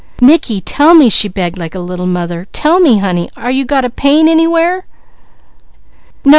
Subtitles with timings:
[0.19, 2.47] "Mickey, tell me," she begged, like a little mother.
[2.53, 3.29] "Tell me honey?
[3.37, 4.87] Are you got a pain anywhere?"
[6.25, 6.29] "No!"